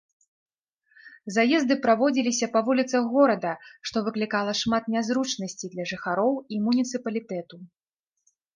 [1.35, 3.51] Заезды праводзіліся па вуліцах горада,
[3.89, 7.55] што выклікала шмат нязручнасцей для жыхароў і муніцыпалітэту.